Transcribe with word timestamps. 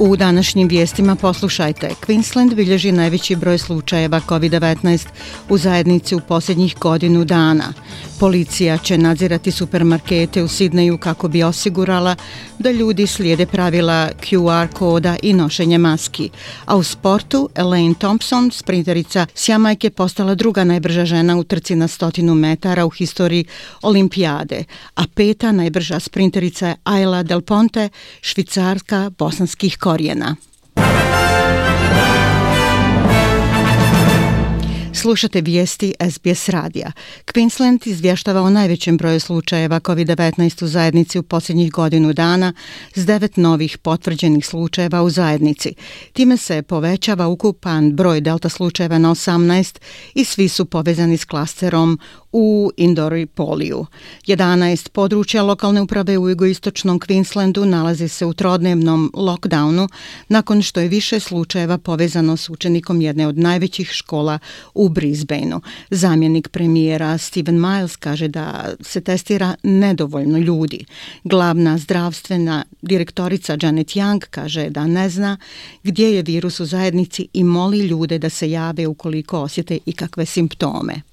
U 0.00 0.16
današnjim 0.16 0.68
vijestima 0.68 1.14
poslušajte. 1.16 1.90
Queensland 2.06 2.54
bilježi 2.54 2.92
najveći 2.92 3.36
broj 3.36 3.58
slučajeva 3.58 4.20
COVID-19 4.20 5.06
u 5.48 5.58
zajednici 5.58 6.14
u 6.14 6.20
posljednjih 6.20 6.76
godinu 6.80 7.24
dana. 7.24 7.72
Policija 8.20 8.78
će 8.78 8.98
nadzirati 8.98 9.50
supermarkete 9.50 10.42
u 10.42 10.48
Sidneju 10.48 10.98
kako 10.98 11.28
bi 11.28 11.42
osigurala 11.42 12.16
da 12.58 12.70
ljudi 12.70 13.06
slijede 13.06 13.46
pravila 13.46 14.10
QR 14.20 14.68
koda 14.72 15.16
i 15.22 15.32
nošenje 15.32 15.78
maski. 15.78 16.30
A 16.66 16.76
u 16.76 16.82
sportu, 16.82 17.48
Elaine 17.54 17.94
Thompson, 17.94 18.50
sprinterica 18.50 19.26
s 19.34 19.48
Jamajke, 19.48 19.90
postala 19.90 20.34
druga 20.34 20.64
najbrža 20.64 21.04
žena 21.04 21.36
u 21.38 21.44
trci 21.44 21.74
na 21.74 21.88
stotinu 21.88 22.34
metara 22.34 22.86
u 22.86 22.90
historiji 22.90 23.44
olimpijade, 23.82 24.64
a 24.94 25.02
peta 25.14 25.52
najbrža 25.52 26.00
sprinterica 26.00 26.68
je 26.68 26.76
Ayla 26.84 27.22
Del 27.22 27.40
Ponte, 27.40 27.88
švicarka 28.20 29.10
bosanskih 29.18 29.78
korijena. 29.88 30.36
Slušate 34.94 35.40
vijesti 35.40 35.94
SBS 36.10 36.48
radija. 36.48 36.92
Queensland 37.26 37.88
izvještava 37.88 38.40
o 38.40 38.50
najvećem 38.50 38.96
broju 38.96 39.20
slučajeva 39.20 39.80
COVID-19 39.80 40.64
u 40.64 40.66
zajednici 40.66 41.18
u 41.18 41.22
posljednjih 41.22 41.72
godinu 41.72 42.12
dana 42.12 42.52
s 42.94 43.06
devet 43.06 43.36
novih 43.36 43.78
potvrđenih 43.78 44.46
slučajeva 44.46 45.02
u 45.02 45.10
zajednici. 45.10 45.74
Time 46.12 46.36
se 46.36 46.62
povećava 46.62 47.26
ukupan 47.26 47.92
broj 47.96 48.20
delta 48.20 48.48
slučajeva 48.48 48.98
na 48.98 49.10
18 49.10 49.78
i 50.14 50.24
svi 50.24 50.48
su 50.48 50.64
povezani 50.64 51.16
s 51.16 51.24
klasterom 51.24 51.98
u 52.32 52.70
Indori 52.76 53.26
Poliju. 53.26 53.86
11 54.26 54.88
područja 54.88 55.42
lokalne 55.42 55.82
uprave 55.82 56.18
u 56.18 56.28
jugoistočnom 56.28 57.00
Queenslandu 57.00 57.64
nalazi 57.64 58.08
se 58.08 58.26
u 58.26 58.32
trodnevnom 58.32 59.10
lockdownu 59.14 59.88
nakon 60.28 60.62
što 60.62 60.80
je 60.80 60.88
više 60.88 61.20
slučajeva 61.20 61.78
povezano 61.78 62.36
s 62.36 62.50
učenikom 62.50 63.00
jedne 63.00 63.26
od 63.26 63.38
najvećih 63.38 63.90
škola 63.90 64.38
u 64.74 64.88
Brisbaneu. 64.88 65.60
Zamjenik 65.90 66.48
premijera 66.48 67.18
Steven 67.18 67.60
Miles 67.60 67.96
kaže 67.96 68.28
da 68.28 68.74
se 68.80 69.00
testira 69.00 69.54
nedovoljno 69.62 70.38
ljudi. 70.38 70.84
Glavna 71.24 71.78
zdravstvena 71.78 72.64
direktorica 72.82 73.56
Janet 73.62 73.88
Young 73.88 74.24
kaže 74.30 74.70
da 74.70 74.86
ne 74.86 75.10
zna 75.10 75.36
gdje 75.82 76.14
je 76.14 76.22
virus 76.22 76.60
u 76.60 76.66
zajednici 76.66 77.28
i 77.32 77.44
moli 77.44 77.78
ljude 77.78 78.18
da 78.18 78.30
se 78.30 78.50
jave 78.50 78.86
ukoliko 78.86 79.40
osjete 79.40 79.78
ikakve 79.86 80.26
simptome. 80.26 81.07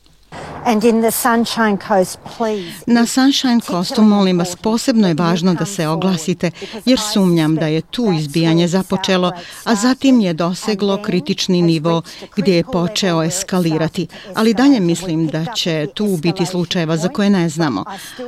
Na 2.85 3.05
Sunshine 3.05 3.59
Coastu 3.61 4.01
molim 4.01 4.39
vas 4.39 4.55
posebno 4.55 5.07
je 5.07 5.13
važno 5.13 5.53
da 5.53 5.65
se 5.65 5.87
oglasite 5.87 6.51
jer 6.85 6.99
sumnjam 7.13 7.55
da 7.55 7.67
je 7.67 7.81
tu 7.81 8.11
izbijanje 8.19 8.67
započelo, 8.67 9.31
a 9.63 9.75
zatim 9.75 10.19
je 10.21 10.33
doseglo 10.33 11.01
kritični 11.01 11.61
nivo 11.61 12.01
gdje 12.35 12.55
je 12.55 12.63
počeo 12.63 13.23
eskalirati. 13.23 14.07
Ali 14.35 14.53
dalje 14.53 14.79
mislim 14.79 15.27
da 15.27 15.45
će 15.55 15.87
tu 15.93 16.17
biti 16.17 16.45
slučajeva 16.45 16.97
za 16.97 17.07
koje 17.07 17.29
ne 17.29 17.49
znamo, 17.49 17.83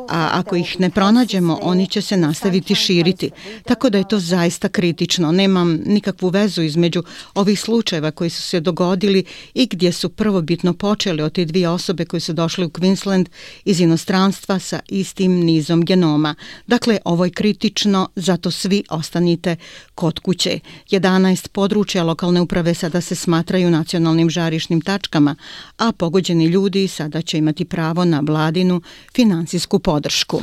a 0.09 0.29
ako 0.33 0.55
ih 0.55 0.79
ne 0.79 0.89
pronađemo, 0.89 1.59
oni 1.61 1.87
će 1.87 2.01
se 2.01 2.17
nastaviti 2.17 2.75
širiti. 2.75 3.31
Tako 3.65 3.89
da 3.89 3.97
je 3.97 4.07
to 4.07 4.19
zaista 4.19 4.69
kritično. 4.69 5.31
Nemam 5.31 5.79
nikakvu 5.85 6.29
vezu 6.29 6.61
između 6.61 7.03
ovih 7.35 7.59
slučajeva 7.59 8.11
koji 8.11 8.29
su 8.29 8.41
se 8.41 8.59
dogodili 8.59 9.23
i 9.53 9.65
gdje 9.65 9.91
su 9.91 10.09
prvobitno 10.09 10.73
počeli 10.73 11.21
od 11.21 11.33
te 11.33 11.45
dvije 11.45 11.69
osobe 11.69 12.05
koje 12.05 12.21
su 12.21 12.26
došli 12.33 12.65
u 12.65 12.69
Queensland 12.69 13.25
iz 13.65 13.79
inostranstva 13.79 14.59
sa 14.59 14.79
istim 14.89 15.31
nizom 15.31 15.85
genoma. 15.85 16.35
Dakle, 16.67 16.97
ovo 17.05 17.25
je 17.25 17.31
kritično, 17.31 18.09
zato 18.15 18.51
svi 18.51 18.83
ostanite 18.89 19.55
kod 19.95 20.19
kuće. 20.19 20.59
11 20.91 21.47
područja 21.47 22.03
lokalne 22.03 22.41
uprave 22.41 22.73
sada 22.73 23.01
se 23.01 23.15
smatraju 23.15 23.71
nacionalnim 23.71 24.29
žarišnim 24.29 24.81
tačkama, 24.81 25.35
a 25.77 25.91
pogođeni 25.91 26.45
ljudi 26.45 26.87
sada 26.87 27.21
će 27.21 27.37
imati 27.37 27.65
pravo 27.65 28.05
na 28.05 28.19
vladinu 28.19 28.81
finansijsku 29.15 29.79
podršku. 29.79 30.41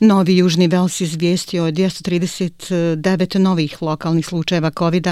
Novi 0.00 0.36
Južni 0.36 0.68
Vels 0.68 1.00
izvijestio 1.00 1.64
o 1.64 1.70
239 1.70 3.38
novih 3.38 3.82
lokalnih 3.82 4.26
slučajeva 4.26 4.70
covid 4.78 5.08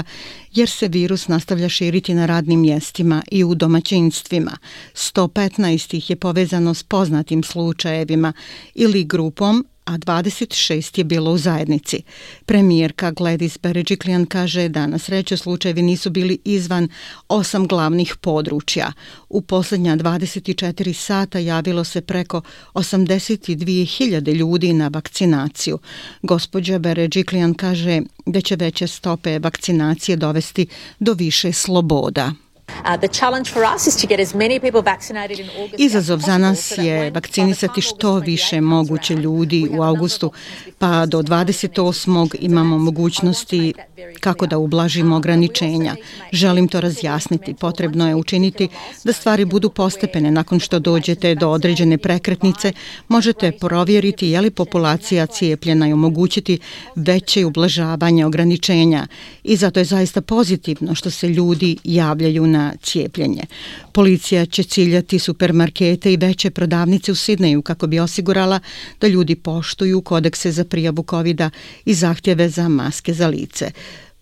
jer 0.51 0.69
se 0.69 0.87
virus 0.87 1.27
nastavlja 1.27 1.69
širiti 1.69 2.13
na 2.13 2.25
radnim 2.25 2.61
mjestima 2.61 3.23
i 3.31 3.43
u 3.43 3.55
domaćinstvima. 3.55 4.57
115 4.93 5.95
ih 5.97 6.09
je 6.09 6.15
povezano 6.15 6.73
s 6.73 6.83
poznatim 6.83 7.43
slučajevima 7.43 8.33
ili 8.75 9.03
grupom 9.03 9.65
a 9.87 9.97
26 9.97 10.97
je 10.97 11.03
bilo 11.03 11.31
u 11.31 11.37
zajednici. 11.37 12.01
Premijerka 12.45 13.11
Gladys 13.11 13.57
Berejiklian 13.61 14.25
kaže 14.25 14.69
da 14.69 14.87
na 14.87 14.97
sreću 14.97 15.37
slučajevi 15.37 15.81
nisu 15.81 16.09
bili 16.09 16.39
izvan 16.45 16.89
osam 17.27 17.67
glavnih 17.67 18.15
područja. 18.21 18.93
U 19.29 19.41
posljednja 19.41 19.95
24 19.95 20.93
sata 20.93 21.39
javilo 21.39 21.83
se 21.83 22.01
preko 22.01 22.41
82.000 22.73 24.33
ljudi 24.33 24.73
na 24.73 24.87
vakcinaciju. 24.87 25.79
Gospođa 26.21 26.79
Berejiklian 26.79 27.53
kaže 27.53 28.01
da 28.25 28.41
će 28.41 28.55
veće 28.55 28.87
stope 28.87 29.39
vakcinacije 29.39 30.15
dovesti 30.15 30.67
do 30.99 31.13
više 31.13 31.51
sloboda. 31.51 32.46
Izazov 35.77 36.19
za 36.19 36.37
nas 36.37 36.73
je 36.77 37.11
vakcinisati 37.11 37.81
što 37.81 38.15
više 38.19 38.61
moguće 38.61 39.15
ljudi 39.15 39.69
u 39.71 39.83
augustu, 39.83 40.31
pa 40.77 41.05
do 41.05 41.21
28. 41.21 42.35
imamo 42.39 42.77
mogućnosti 42.77 43.73
kako 44.19 44.47
da 44.47 44.57
ublažimo 44.57 45.15
ograničenja. 45.15 45.95
Želim 46.31 46.67
to 46.67 46.81
razjasniti. 46.81 47.53
Potrebno 47.53 48.07
je 48.07 48.15
učiniti 48.15 48.67
da 49.03 49.13
stvari 49.13 49.45
budu 49.45 49.69
postepene. 49.69 50.31
Nakon 50.31 50.59
što 50.59 50.79
dođete 50.79 51.35
do 51.35 51.49
određene 51.49 51.97
prekretnice, 51.97 52.73
možete 53.07 53.51
provjeriti 53.51 54.27
je 54.27 54.41
li 54.41 54.51
populacija 54.51 55.25
cijepljena 55.25 55.87
i 55.87 55.93
omogućiti 55.93 56.59
veće 56.95 57.45
ublažavanje 57.45 58.25
ograničenja. 58.25 59.07
I 59.43 59.55
zato 59.55 59.79
je 59.79 59.85
zaista 59.85 60.21
pozitivno 60.21 60.95
što 60.95 61.09
se 61.09 61.29
ljudi 61.29 61.77
javljaju 61.83 62.47
na 62.47 62.56
cijepljenje. 62.81 63.43
Policija 63.91 64.45
će 64.45 64.63
ciljati 64.63 65.19
supermarkete 65.19 66.13
i 66.13 66.17
veće 66.17 66.49
prodavnice 66.49 67.11
u 67.11 67.15
Sidneju 67.15 67.61
kako 67.61 67.87
bi 67.87 67.99
osigurala 67.99 68.59
da 69.01 69.07
ljudi 69.07 69.35
poštuju 69.35 70.01
kodekse 70.01 70.51
za 70.51 70.63
prijavu 70.63 71.05
covid 71.09 71.41
i 71.85 71.93
zahtjeve 71.93 72.49
za 72.49 72.67
maske 72.67 73.13
za 73.13 73.27
lice. 73.27 73.71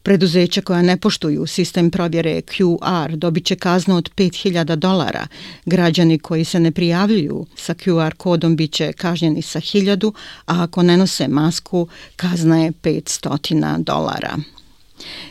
Preduzeća 0.06 0.62
koja 0.62 0.82
ne 0.82 0.98
poštuju 0.98 1.48
sistem 1.48 1.92
provjere 1.92 2.42
QR 2.42 3.16
dobit 3.16 3.46
će 3.46 3.56
kaznu 3.56 3.96
od 3.96 4.10
5000 4.16 4.76
dolara. 4.76 5.28
Građani 5.66 6.20
koji 6.20 6.44
se 6.44 6.60
ne 6.60 6.72
prijavljuju 6.72 7.46
sa 7.56 7.74
QR 7.74 8.14
kodom 8.14 8.56
bit 8.56 8.72
će 8.72 8.94
kažnjeni 8.94 9.42
sa 9.42 9.60
1000, 9.60 10.12
a 10.46 10.64
ako 10.64 10.84
ne 10.84 10.98
nose 10.98 11.28
masku, 11.28 11.88
kazna 12.16 12.64
je 12.64 12.72
500 12.72 13.84
dolara. 13.84 14.38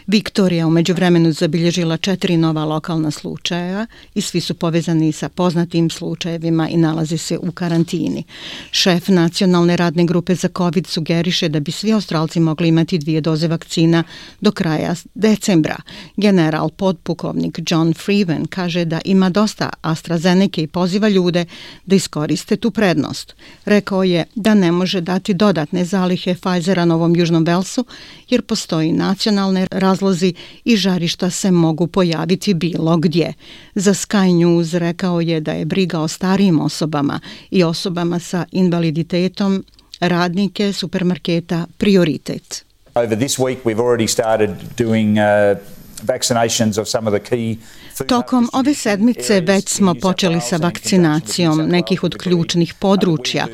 Viktorija 0.06 0.66
umeđu 0.66 0.94
vremenu 0.94 1.32
zabilježila 1.32 1.96
četiri 1.96 2.36
nova 2.36 2.64
lokalna 2.64 3.10
slučaja 3.10 3.86
i 4.14 4.20
svi 4.20 4.40
su 4.40 4.54
povezani 4.54 5.12
sa 5.12 5.28
poznatim 5.28 5.90
slučajevima 5.90 6.68
i 6.68 6.76
nalaze 6.76 7.18
se 7.18 7.38
u 7.38 7.52
karantini. 7.52 8.24
Šef 8.70 9.08
nacionalne 9.08 9.76
radne 9.76 10.04
grupe 10.04 10.34
za 10.34 10.48
COVID 10.56 10.86
sugeriše 10.86 11.48
da 11.48 11.60
bi 11.60 11.72
svi 11.72 11.92
australci 11.92 12.40
mogli 12.40 12.68
imati 12.68 12.98
dvije 12.98 13.20
doze 13.20 13.48
vakcina 13.48 14.04
do 14.40 14.52
kraja 14.52 14.94
decembra. 15.14 15.76
General 16.16 16.68
podpukovnik 16.68 17.58
John 17.70 17.94
Freeman 17.94 18.46
kaže 18.46 18.84
da 18.84 19.00
ima 19.04 19.30
dosta 19.30 19.70
AstraZeneca 19.82 20.60
i 20.60 20.66
poziva 20.66 21.08
ljude 21.08 21.44
da 21.86 21.96
iskoriste 21.96 22.56
tu 22.56 22.70
prednost. 22.70 23.34
Rekao 23.64 24.02
je 24.02 24.24
da 24.34 24.54
ne 24.54 24.72
može 24.72 25.00
dati 25.00 25.34
dodatne 25.34 25.84
zalihe 25.84 26.34
Pfizera 26.34 26.84
Novom 26.84 27.16
Južnom 27.16 27.44
Velsu 27.44 27.84
jer 28.28 28.42
postoji 28.42 28.92
nacionalne 29.54 29.66
razlozi 29.70 30.34
i 30.64 30.76
žarišta 30.76 31.30
se 31.30 31.50
mogu 31.50 31.86
pojaviti 31.86 32.54
bilo 32.54 32.96
gdje. 32.96 33.32
Za 33.74 33.94
Sky 33.94 34.34
News 34.34 34.74
rekao 34.74 35.20
je 35.20 35.40
da 35.40 35.52
je 35.52 35.64
briga 35.64 36.00
o 36.00 36.08
starijim 36.08 36.60
osobama 36.60 37.20
i 37.50 37.64
osobama 37.64 38.18
sa 38.18 38.44
invaliditetom 38.52 39.64
radnike 40.00 40.72
supermarketa 40.72 41.66
prioritet. 41.78 42.64
Over 42.94 43.18
this 43.18 43.38
week 43.38 43.58
we've 43.64 43.80
already 43.80 44.08
started 44.08 44.50
doing 44.78 45.18
uh, 45.18 45.58
Tokom 48.08 48.48
ove 48.52 48.74
sedmice 48.74 49.40
već 49.40 49.68
smo 49.68 49.94
počeli 49.94 50.40
sa 50.40 50.56
vakcinacijom 50.56 51.58
nekih 51.58 52.04
od 52.04 52.16
ključnih 52.16 52.74
područja. 52.74 53.46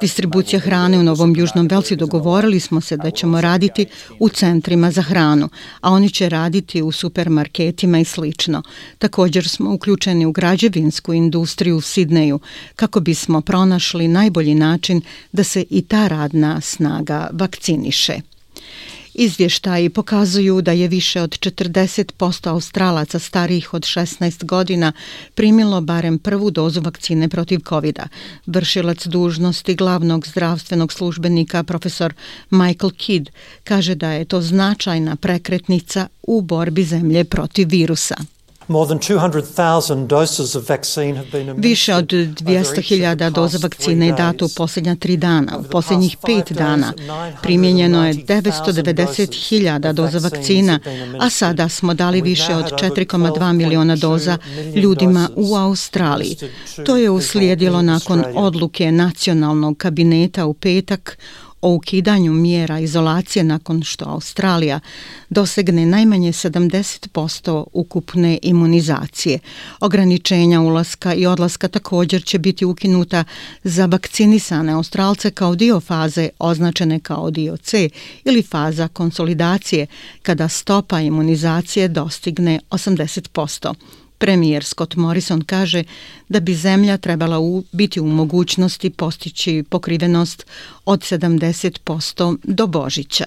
Distribucija 0.00 0.60
hrane 0.60 0.98
u 0.98 1.02
Novom 1.02 1.36
Južnom 1.36 1.68
Velsi 1.68 1.96
dogovorili 1.96 2.60
smo 2.60 2.80
se 2.80 2.96
da 2.96 3.10
ćemo 3.10 3.40
raditi 3.40 3.86
u 4.18 4.28
centrima 4.28 4.90
za 4.90 5.02
hranu, 5.02 5.48
a 5.80 5.90
oni 5.90 6.10
će 6.10 6.28
raditi 6.28 6.82
u 6.82 6.92
supermarketima 6.92 7.98
i 7.98 8.04
slično. 8.04 8.62
Također 8.98 9.48
smo 9.48 9.74
uključeni 9.74 10.26
u 10.26 10.32
građevinsku 10.32 11.12
industriju 11.12 11.76
u 11.76 11.80
Sidneju 11.80 12.40
kako 12.76 13.00
bismo 13.00 13.40
pronašli 13.40 14.08
najbolji 14.08 14.54
način 14.54 15.02
da 15.32 15.44
se 15.44 15.64
i 15.70 15.82
ta 15.82 16.08
radna 16.08 16.60
snaga 16.60 17.28
vakciniše. 17.32 18.20
Izvještaji 19.20 19.88
pokazuju 19.88 20.60
da 20.62 20.72
je 20.72 20.88
više 20.88 21.22
od 21.22 21.30
40% 21.30 22.48
Australaca 22.50 23.18
starijih 23.18 23.74
od 23.74 23.82
16 23.82 24.44
godina 24.44 24.92
primilo 25.34 25.80
barem 25.80 26.18
prvu 26.18 26.50
dozu 26.50 26.80
vakcine 26.80 27.28
protiv 27.28 27.60
covid 27.68 27.98
-a. 27.98 28.06
Vršilac 28.46 29.06
dužnosti 29.06 29.74
glavnog 29.74 30.26
zdravstvenog 30.26 30.92
službenika 30.92 31.62
profesor 31.62 32.14
Michael 32.50 32.90
Kidd 32.90 33.28
kaže 33.64 33.94
da 33.94 34.12
je 34.12 34.24
to 34.24 34.40
značajna 34.40 35.16
prekretnica 35.16 36.08
u 36.22 36.40
borbi 36.40 36.84
zemlje 36.84 37.24
protiv 37.24 37.68
virusa. 37.68 38.37
Više 41.56 41.94
od 41.94 42.06
200.000 42.06 43.30
doza 43.30 43.58
vakcine 43.62 44.06
je 44.06 44.12
dato 44.12 44.46
u 44.46 44.48
posljednja 44.56 44.96
tri 44.96 45.16
dana. 45.16 45.58
U 45.58 45.62
posljednjih 45.62 46.16
pet 46.26 46.52
dana 46.52 46.92
primjenjeno 47.42 48.06
je 48.06 48.14
990.000 48.14 49.92
doza 49.92 50.18
vakcina, 50.18 50.80
a 51.20 51.30
sada 51.30 51.68
smo 51.68 51.94
dali 51.94 52.22
više 52.22 52.54
od 52.54 52.64
4,2 52.64 53.52
miliona 53.52 53.96
doza 53.96 54.38
ljudima 54.74 55.28
u 55.36 55.56
Australiji. 55.56 56.36
To 56.86 56.96
je 56.96 57.10
uslijedilo 57.10 57.82
nakon 57.82 58.24
odluke 58.34 58.92
nacionalnog 58.92 59.76
kabineta 59.76 60.46
u 60.46 60.54
petak 60.54 61.18
o 61.62 61.70
ukidanju 61.70 62.32
mjera 62.32 62.78
izolacije 62.78 63.44
nakon 63.44 63.82
što 63.82 64.04
Australija 64.04 64.80
dosegne 65.30 65.86
najmanje 65.86 66.32
70% 66.32 67.64
ukupne 67.72 68.38
imunizacije. 68.42 69.38
Ograničenja 69.80 70.60
ulaska 70.60 71.14
i 71.14 71.26
odlaska 71.26 71.68
također 71.68 72.24
će 72.24 72.38
biti 72.38 72.64
ukinuta 72.64 73.24
za 73.64 73.86
vakcinisane 73.86 74.72
Australce 74.72 75.30
kao 75.30 75.54
dio 75.54 75.80
faze 75.80 76.28
označene 76.38 77.00
kao 77.00 77.30
dio 77.30 77.56
C 77.56 77.88
ili 78.24 78.42
faza 78.42 78.88
konsolidacije 78.88 79.86
kada 80.22 80.48
stopa 80.48 81.00
imunizacije 81.00 81.88
dostigne 81.88 82.60
80%. 82.70 83.74
Premijer 84.18 84.64
Scott 84.64 84.94
Morrison 84.94 85.42
kaže 85.42 85.84
da 86.28 86.40
bi 86.40 86.54
zemlja 86.54 86.96
trebala 86.96 87.38
u, 87.38 87.64
biti 87.72 88.00
u 88.00 88.06
mogućnosti 88.06 88.90
postići 88.90 89.64
pokrivenost 89.70 90.46
od 90.84 91.00
70% 91.00 92.38
do 92.42 92.66
Božića. 92.66 93.24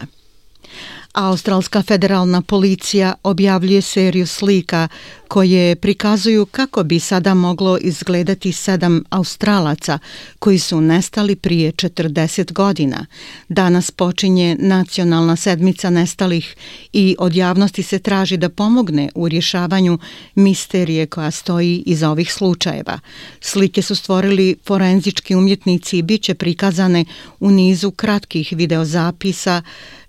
Australska 1.13 1.81
federalna 1.81 2.41
policija 2.41 3.13
objavljuje 3.23 3.81
seriju 3.81 4.27
slika 4.27 4.87
koje 5.27 5.75
prikazuju 5.75 6.45
kako 6.45 6.83
bi 6.83 6.99
sada 6.99 7.33
moglo 7.33 7.77
izgledati 7.77 8.51
sedam 8.51 9.03
Australaca 9.09 9.99
koji 10.39 10.59
su 10.59 10.81
nestali 10.81 11.35
prije 11.35 11.71
40 11.71 12.53
godina. 12.53 13.05
Danas 13.49 13.91
počinje 13.91 14.57
nacionalna 14.59 15.35
sedmica 15.35 15.89
nestalih 15.89 16.55
i 16.93 17.15
od 17.19 17.35
javnosti 17.35 17.83
se 17.83 17.99
traži 17.99 18.37
da 18.37 18.49
pomogne 18.49 19.09
u 19.15 19.27
rješavanju 19.27 19.99
misterije 20.35 21.05
koja 21.05 21.31
stoji 21.31 21.83
iza 21.85 22.09
ovih 22.09 22.33
slučajeva. 22.33 22.99
Slike 23.41 23.81
su 23.81 23.95
stvorili 23.95 24.55
forenzički 24.65 25.35
umjetnici 25.35 25.97
i 25.97 26.01
bit 26.01 26.23
će 26.23 26.33
prikazane 26.33 27.05
u 27.39 27.51
nizu 27.51 27.91
kratkih 27.91 28.53
videozapisa 28.55 29.61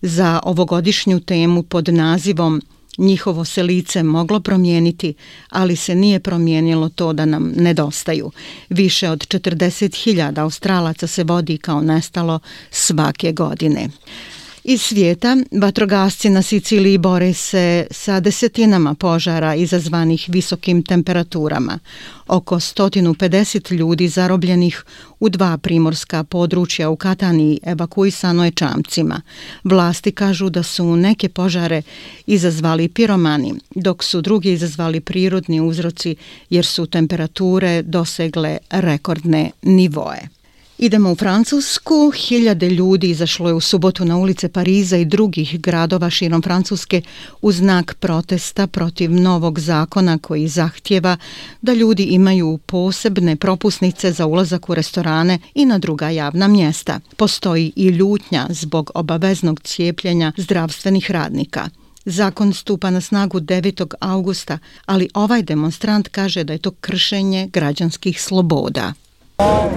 za 0.02 0.40
ovogodišnju 0.92 1.20
temu 1.20 1.62
pod 1.62 1.88
nazivom 1.88 2.62
Njihovo 2.98 3.44
se 3.44 3.62
lice 3.62 4.02
moglo 4.02 4.40
promijeniti, 4.40 5.14
ali 5.48 5.76
se 5.76 5.94
nije 5.94 6.20
promijenilo 6.20 6.88
to 6.88 7.12
da 7.12 7.24
nam 7.24 7.52
nedostaju. 7.56 8.30
Više 8.68 9.10
od 9.10 9.18
40.000 9.18 10.38
Australaca 10.38 11.06
se 11.06 11.24
vodi 11.24 11.58
kao 11.58 11.80
nestalo 11.80 12.40
svake 12.70 13.32
godine. 13.32 13.88
Iz 14.64 14.82
svijeta, 14.82 15.36
vatrogasci 15.52 16.30
na 16.30 16.42
Siciliji 16.42 16.98
bore 16.98 17.34
se 17.34 17.86
sa 17.90 18.20
desetinama 18.20 18.94
požara 18.94 19.54
izazvanih 19.54 20.24
visokim 20.28 20.82
temperaturama. 20.82 21.78
Oko 22.28 22.56
150 22.56 23.72
ljudi 23.72 24.08
zarobljenih 24.08 24.84
u 25.20 25.28
dva 25.28 25.58
primorska 25.58 26.24
područja 26.24 26.90
u 26.90 26.96
Kataniji 26.96 27.60
evakuisano 27.62 28.44
je 28.44 28.50
čamcima. 28.50 29.20
Vlasti 29.64 30.12
kažu 30.12 30.50
da 30.50 30.62
su 30.62 30.96
neke 30.96 31.28
požare 31.28 31.82
izazvali 32.26 32.88
piromani, 32.88 33.54
dok 33.74 34.04
su 34.04 34.20
drugi 34.20 34.52
izazvali 34.52 35.00
prirodni 35.00 35.60
uzroci 35.60 36.16
jer 36.50 36.66
su 36.66 36.86
temperature 36.86 37.82
dosegle 37.82 38.58
rekordne 38.70 39.50
nivoje. 39.62 40.41
Idemo 40.82 41.12
u 41.12 41.14
Francusku. 41.14 42.10
Hiljade 42.10 42.70
ljudi 42.70 43.10
izašlo 43.10 43.48
je 43.48 43.54
u 43.54 43.60
subotu 43.60 44.04
na 44.04 44.16
ulice 44.16 44.48
Pariza 44.48 44.96
i 44.96 45.04
drugih 45.04 45.60
gradova 45.60 46.10
širom 46.10 46.42
Francuske 46.42 47.02
u 47.42 47.52
znak 47.52 47.94
protesta 47.94 48.66
protiv 48.66 49.12
novog 49.12 49.60
zakona 49.60 50.18
koji 50.18 50.48
zahtjeva 50.48 51.16
da 51.60 51.72
ljudi 51.72 52.02
imaju 52.02 52.58
posebne 52.66 53.36
propusnice 53.36 54.12
za 54.12 54.26
ulazak 54.26 54.68
u 54.68 54.74
restorane 54.74 55.38
i 55.54 55.64
na 55.64 55.78
druga 55.78 56.10
javna 56.10 56.48
mjesta. 56.48 57.00
Postoji 57.16 57.72
i 57.76 57.86
ljutnja 57.86 58.46
zbog 58.50 58.90
obaveznog 58.94 59.60
cijepljenja 59.60 60.32
zdravstvenih 60.36 61.10
radnika. 61.10 61.68
Zakon 62.04 62.52
stupa 62.52 62.90
na 62.90 63.00
snagu 63.00 63.40
9. 63.40 63.94
augusta, 64.00 64.58
ali 64.86 65.08
ovaj 65.14 65.42
demonstrant 65.42 66.08
kaže 66.08 66.44
da 66.44 66.52
je 66.52 66.58
to 66.58 66.70
kršenje 66.70 67.48
građanskih 67.52 68.22
sloboda. 68.22 68.92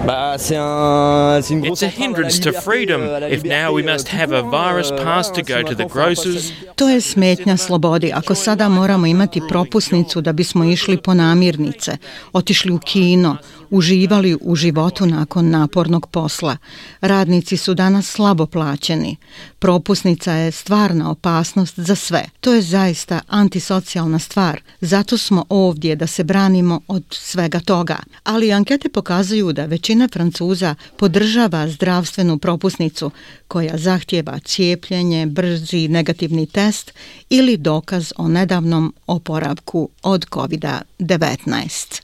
Bah, 0.06 0.36
c'est 0.38 0.56
un, 0.56 1.40
c'est 1.42 1.54
une 1.54 1.60
grosse 1.60 1.82
It's 1.82 1.98
a 1.98 2.02
hindrance 2.02 2.40
to 2.40 2.52
freedom 2.52 3.00
euh, 3.00 3.28
if 3.28 3.42
now 3.44 3.72
we 3.72 3.82
euh, 3.82 3.92
must 3.92 4.08
have 4.08 4.32
a 4.32 4.38
euh, 4.38 4.50
virus 4.50 4.90
pass 4.92 5.32
to 5.32 5.42
go 5.42 5.62
to 5.62 5.74
the 5.74 5.88
grocers. 5.88 6.52
To 6.76 6.88
je 6.88 7.00
smetnja 7.00 7.56
slobodi. 7.56 8.12
Ako 8.12 8.34
sada 8.34 8.68
moramo 8.68 9.06
imati 9.06 9.40
propusnicu 9.48 10.20
da 10.20 10.32
bismo 10.32 10.64
išli 10.64 10.96
po 10.96 11.14
namirnice, 11.14 11.96
otišli 12.32 12.72
u 12.72 12.78
kino, 12.78 13.36
uživali 13.70 14.36
u 14.40 14.56
životu 14.56 15.06
nakon 15.06 15.50
napornog 15.50 16.06
posla. 16.06 16.56
Radnici 17.00 17.56
su 17.56 17.74
danas 17.74 18.06
slabo 18.06 18.46
plaćeni. 18.46 19.16
Propusnica 19.58 20.32
je 20.32 20.50
stvarna 20.50 21.10
opasnost 21.10 21.78
za 21.78 21.94
sve. 21.94 22.24
To 22.40 22.54
je 22.54 22.62
zaista 22.62 23.20
antisocijalna 23.28 24.18
stvar. 24.18 24.60
Zato 24.80 25.18
smo 25.18 25.44
ovdje 25.48 25.96
da 25.96 26.06
se 26.06 26.24
branimo 26.24 26.80
od 26.88 27.04
svega 27.10 27.60
toga. 27.60 27.98
Ali 28.24 28.52
ankete 28.52 28.88
pokazuju 28.88 29.52
da 29.52 29.66
većina 29.66 30.08
Francuza 30.12 30.74
podržava 30.96 31.68
zdravstvenu 31.68 32.38
propusnicu 32.38 33.10
koja 33.48 33.78
zahtjeva 33.78 34.38
cijepljenje, 34.38 35.26
brzi 35.26 35.88
negativni 35.88 36.46
test 36.46 36.92
ili 37.30 37.56
dokaz 37.56 38.12
o 38.16 38.28
nedavnom 38.28 38.94
oporavku 39.06 39.88
od 40.02 40.26
COVID-19. 40.30 42.00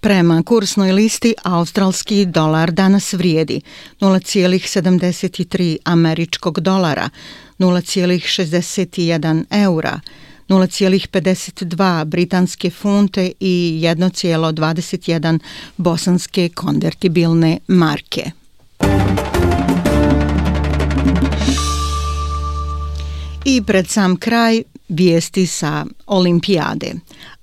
Prema 0.00 0.42
kursnoj 0.42 0.92
listi 0.92 1.34
australski 1.42 2.24
dolar 2.24 2.70
danas 2.70 3.12
vrijedi 3.12 3.60
0,73 4.00 5.76
američkog 5.84 6.60
dolara, 6.60 7.08
0,61 7.58 9.44
eura, 9.50 10.00
0,52 10.48 12.04
britanske 12.04 12.70
funte 12.70 13.32
i 13.40 13.80
1,21 13.84 15.38
bosanske 15.76 16.48
konvertibilne 16.48 17.58
marke. 17.66 18.30
I 23.44 23.62
pred 23.62 23.88
sam 23.88 24.16
kraj 24.16 24.62
vijesti 24.90 25.46
sa 25.46 25.86
olimpijade. 26.06 26.94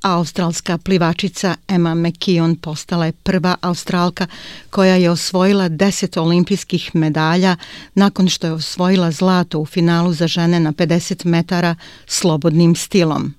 Australska 0.01 0.77
plivačica 0.77 1.56
Emma 1.68 1.96
McKeon 1.96 2.56
postala 2.56 3.06
je 3.06 3.12
prva 3.12 3.56
Australka 3.62 4.27
koja 4.70 4.96
je 4.96 5.10
osvojila 5.10 5.70
10 5.70 6.20
olimpijskih 6.20 6.96
medalja 6.96 7.56
nakon 7.94 8.30
što 8.30 8.48
je 8.48 8.54
osvojila 8.54 9.12
zlato 9.12 9.60
u 9.60 9.66
finalu 9.66 10.13
za 10.13 10.27
žene 10.27 10.60
na 10.60 10.72
50 10.72 11.25
metara 11.25 11.75
slobodnim 12.06 12.75
stilom. 12.75 13.34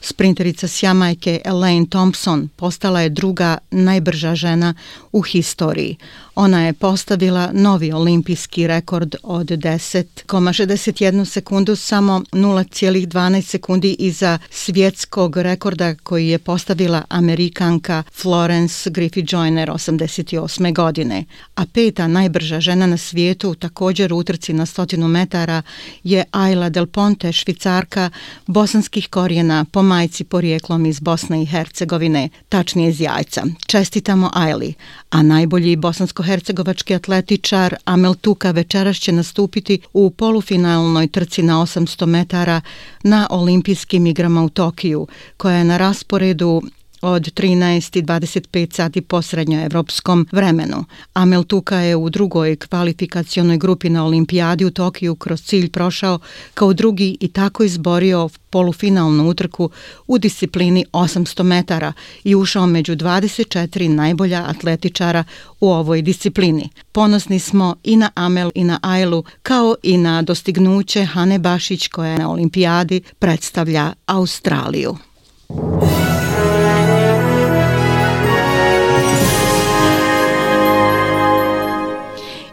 Sprinterica 0.00 0.68
s 0.68 0.82
Jamajke 0.82 1.40
Elaine 1.44 1.86
Thompson 1.86 2.48
postala 2.56 3.00
je 3.00 3.08
druga 3.08 3.58
najbrža 3.70 4.34
žena 4.34 4.74
u 5.12 5.20
historiji. 5.20 5.96
Ona 6.34 6.66
je 6.66 6.72
postavila 6.72 7.50
novi 7.52 7.92
olimpijski 7.92 8.66
rekord 8.66 9.16
od 9.22 9.46
10,61 9.46 11.24
sekundu, 11.24 11.76
samo 11.76 12.22
0,12 12.32 13.42
sekundi 13.42 13.96
iza 13.98 14.38
svjetskog 14.50 15.36
rekorda 15.36 15.94
koji 15.94 16.28
je 16.28 16.38
postavila 16.38 17.02
Amerikanka 17.08 18.02
Florence 18.12 18.90
Griffith 18.90 19.34
Joyner 19.34 19.70
88. 19.70 20.74
godine. 20.74 21.24
A 21.54 21.66
peta 21.66 22.08
najbrža 22.08 22.60
žena 22.60 22.86
na 22.86 22.96
svijetu, 22.96 23.54
također 23.54 24.12
u 24.12 24.16
utrci 24.16 24.52
na 24.52 24.66
stotinu 24.66 25.08
metara, 25.08 25.62
je 26.04 26.24
Ayla 26.32 26.68
Del 26.68 26.86
Ponte, 26.86 27.32
švicarka 27.32 28.10
bosanskih 28.46 29.08
korijena 29.08 29.64
pomagala 29.72 29.89
majci 29.90 30.24
porijeklom 30.24 30.86
iz 30.86 31.00
Bosne 31.00 31.42
i 31.42 31.46
Hercegovine, 31.46 32.28
tačnije 32.48 32.90
iz 32.90 33.00
jajca. 33.00 33.42
Čestitamo 33.66 34.30
Ajli, 34.32 34.74
a 35.10 35.22
najbolji 35.22 35.76
bosansko-hercegovački 35.76 36.94
atletičar 36.94 37.76
Amel 37.84 38.14
Tuka 38.14 38.50
večeras 38.50 38.96
će 38.96 39.12
nastupiti 39.12 39.80
u 39.92 40.10
polufinalnoj 40.10 41.08
trci 41.08 41.42
na 41.42 41.54
800 41.62 42.06
metara 42.06 42.60
na 43.02 43.26
olimpijskim 43.30 44.06
igrama 44.06 44.42
u 44.42 44.48
Tokiju, 44.48 45.06
koja 45.36 45.56
je 45.56 45.64
na 45.64 45.76
rasporedu 45.76 46.62
od 47.00 47.22
13.25 47.22 48.74
sati 48.74 49.00
po 49.00 49.22
srednjoevropskom 49.22 50.26
vremenu. 50.32 50.84
Amel 51.14 51.44
Tuka 51.44 51.76
je 51.76 51.96
u 51.96 52.10
drugoj 52.10 52.56
kvalifikacionoj 52.56 53.58
grupi 53.58 53.88
na 53.88 54.04
olimpijadi 54.04 54.64
u 54.64 54.70
Tokiju 54.70 55.14
kroz 55.14 55.42
cilj 55.42 55.70
prošao 55.70 56.18
kao 56.54 56.72
drugi 56.72 57.16
i 57.20 57.28
tako 57.28 57.64
izborio 57.64 58.28
polufinalnu 58.50 59.28
utrku 59.28 59.70
u 60.06 60.18
disciplini 60.18 60.84
800 60.92 61.42
metara 61.42 61.92
i 62.24 62.34
ušao 62.34 62.66
među 62.66 62.96
24 62.96 63.88
najbolja 63.88 64.44
atletičara 64.48 65.24
u 65.60 65.70
ovoj 65.70 66.02
disciplini. 66.02 66.68
Ponosni 66.92 67.38
smo 67.38 67.76
i 67.84 67.96
na 67.96 68.10
Amel 68.14 68.50
i 68.54 68.64
na 68.64 68.78
Ailu 68.82 69.24
kao 69.42 69.74
i 69.82 69.96
na 69.96 70.22
dostignuće 70.22 71.04
Hane 71.04 71.38
Bašić 71.38 71.88
koja 71.88 72.18
na 72.18 72.30
olimpijadi 72.30 73.02
predstavlja 73.18 73.92
Australiju. 74.06 75.09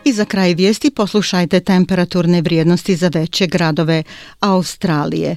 I 0.08 0.14
za 0.14 0.26
kraj 0.26 0.54
vijesti 0.54 0.90
poslušajte 0.92 1.60
temperaturne 1.60 2.42
vrijednosti 2.42 2.96
za 2.96 3.08
veće 3.14 3.48
gradove 3.48 4.04
Australije. 4.40 5.36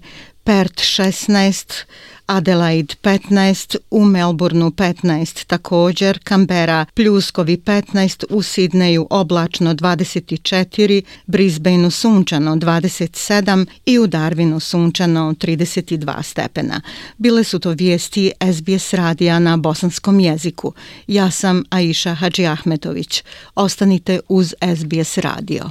Perth 0.50 0.82
16, 0.82 1.84
Adelaide 2.26 2.94
15, 3.02 3.76
u 3.90 4.04
Melbourneu 4.04 4.70
15, 4.70 5.46
također 5.46 6.18
Canberra 6.28 6.86
pljuskovi 6.94 7.56
15, 7.56 8.24
u 8.30 8.42
Sidneju 8.42 9.06
oblačno 9.10 9.74
24, 9.74 11.02
Brisbaneu 11.26 11.90
sunčano 11.90 12.56
27 12.56 13.66
i 13.86 13.98
u 13.98 14.06
Darwinu 14.06 14.60
sunčano 14.60 15.32
32 15.32 16.22
stepena. 16.22 16.80
Bile 17.18 17.44
su 17.44 17.58
to 17.58 17.70
vijesti 17.70 18.32
SBS 18.52 18.94
radija 18.94 19.38
na 19.38 19.56
bosanskom 19.56 20.20
jeziku. 20.20 20.72
Ja 21.06 21.30
sam 21.30 21.64
Aisha 21.70 22.14
Hadži 22.14 22.46
Ahmetović. 22.46 23.22
Ostanite 23.54 24.20
uz 24.28 24.54
SBS 24.76 25.18
radio. 25.18 25.70